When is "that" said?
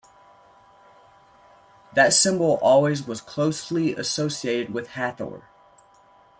1.93-2.11